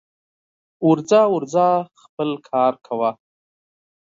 [0.89, 1.67] ورځه ورځه
[2.01, 3.11] خپل کار کوه